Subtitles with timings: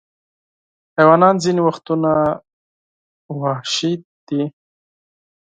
[0.97, 2.11] حیوانات ځینې وختونه
[3.39, 3.93] وحشي
[4.27, 4.43] دي.